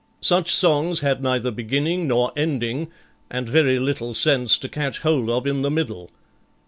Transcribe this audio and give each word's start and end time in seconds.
Such 0.21 0.51
songs 0.55 1.01
had 1.01 1.21
neither 1.21 1.51
beginning 1.51 2.07
nor 2.07 2.31
ending, 2.35 2.87
and 3.29 3.47
very 3.47 3.77
little 3.77 4.15
sense 4.15 4.57
to 4.57 4.67
catch 4.67 5.01
hold 5.01 5.29
of 5.29 5.45
in 5.45 5.61
the 5.61 5.69
middle. 5.69 6.09